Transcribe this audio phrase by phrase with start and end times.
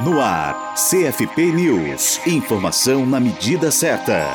[0.00, 2.20] No ar, CFP News.
[2.26, 4.26] Informação na medida certa.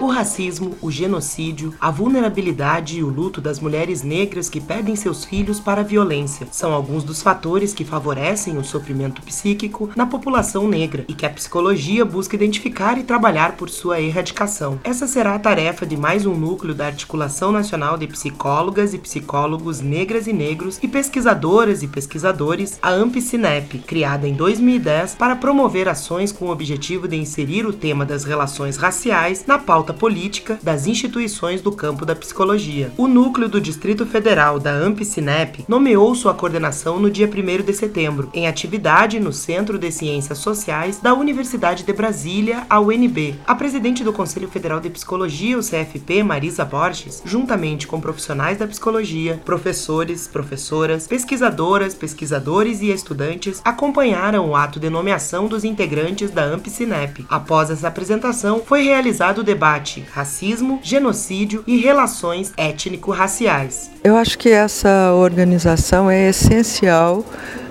[0.00, 5.24] O racismo, o genocídio, a vulnerabilidade e o luto das mulheres negras que perdem seus
[5.24, 10.68] filhos para a violência são alguns dos fatores que favorecem o sofrimento psíquico na população
[10.68, 14.78] negra e que a psicologia busca identificar e trabalhar por sua erradicação.
[14.84, 19.80] Essa será a tarefa de mais um núcleo da Articulação Nacional de Psicólogas e Psicólogos
[19.80, 26.32] Negras e Negros e Pesquisadoras e Pesquisadores, a AmpCinep, criada em 2010 para promover ações
[26.32, 31.60] com o objetivo de inserir o tema das relações raciais na pauta política das instituições
[31.60, 32.90] do campo da psicologia.
[32.96, 38.30] O núcleo do Distrito Federal da AmpCinep nomeou sua coordenação no dia 1 de setembro,
[38.32, 43.34] em atividade no Centro de Ciências Sociais da Universidade de Brasília, a UNB.
[43.46, 48.66] A presidente do Conselho Federal de Psicologia, o CFP, Marisa Borges, juntamente com profissionais da
[48.66, 56.44] psicologia, professores, professoras, pesquisadoras, pesquisadores e estudantes, acompanharam o ato de nomeação dos integrantes da
[56.44, 57.24] AmpCinep.
[57.28, 63.90] Após essa apresentação, foi realizado o debate racismo, genocídio e relações étnico-raciais.
[64.02, 67.24] Eu acho que essa organização é essencial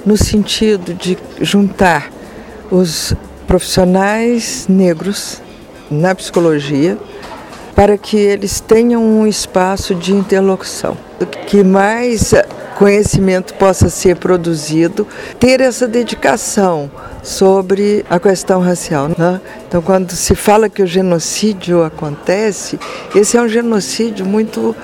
[0.06, 2.12] no sentido de juntar
[2.72, 3.14] os
[3.46, 5.42] profissionais negros
[5.90, 6.98] na psicologia
[7.76, 10.98] para que eles tenham um espaço de interlocução.
[11.46, 12.34] Que mais
[12.78, 15.08] conhecimento possa ser produzido,
[15.40, 16.92] ter essa dedicação
[17.24, 19.10] sobre a questão racial.
[19.18, 19.42] Né?
[19.68, 22.80] Então, quando se fala que o genocídio acontece,
[23.16, 24.76] esse é um genocídio muito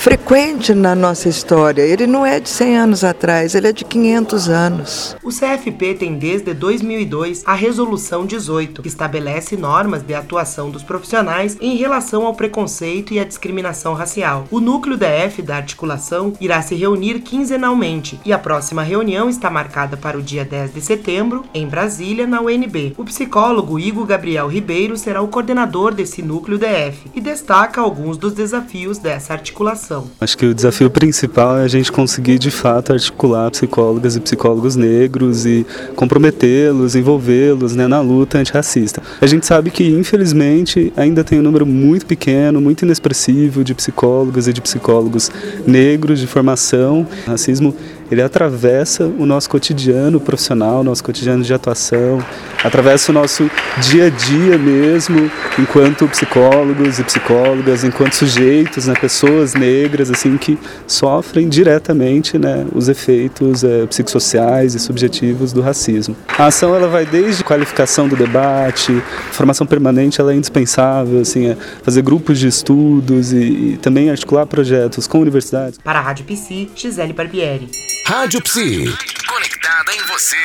[0.00, 1.82] frequente na nossa história.
[1.82, 5.16] Ele não é de 100 anos atrás, ele é de 500 anos.
[5.22, 11.58] O CFP tem desde 2002 a Resolução 18, que estabelece normas de atuação dos profissionais
[11.60, 14.46] em relação ao preconceito e à discriminação racial.
[14.50, 19.98] O núcleo DF da articulação irá se reunir quinzenalmente e a próxima reunião está marcada
[19.98, 22.94] para o dia 10 de setembro, em Brasília, na UNB.
[22.96, 28.32] O psicólogo Igor Gabriel Ribeiro será o coordenador desse núcleo DF e destaca alguns dos
[28.32, 29.89] desafios dessa articulação.
[30.20, 34.76] Acho que o desafio principal é a gente conseguir de fato articular psicólogas e psicólogos
[34.76, 39.02] negros e comprometê-los, envolvê-los né, na luta antirracista.
[39.20, 44.46] A gente sabe que, infelizmente, ainda tem um número muito pequeno, muito inexpressivo de psicólogas
[44.46, 45.30] e de psicólogos
[45.66, 47.06] negros de formação.
[47.26, 47.74] Racismo
[48.10, 52.24] ele atravessa o nosso cotidiano profissional, nosso cotidiano de atuação,
[52.62, 53.48] atravessa o nosso
[53.80, 60.58] dia a dia mesmo, enquanto psicólogos e psicólogas, enquanto sujeitos, né, pessoas negras assim que
[60.86, 66.16] sofrem diretamente né, os efeitos é, psicossociais e subjetivos do racismo.
[66.36, 68.92] A ação ela vai desde qualificação do debate,
[69.30, 74.46] formação permanente ela é indispensável, assim, é fazer grupos de estudos e, e também articular
[74.46, 75.78] projetos com universidades.
[75.78, 77.68] Para a Rádio PC, Gisele Barbieri.
[78.10, 78.92] Rádio Psi.
[79.28, 80.36] Conectada em você.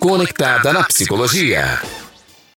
[0.00, 1.80] Conectada na psicologia.